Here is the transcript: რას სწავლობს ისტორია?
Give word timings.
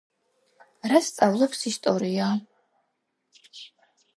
რას 0.91 1.09
სწავლობს 1.11 1.61
ისტორია? 1.73 2.31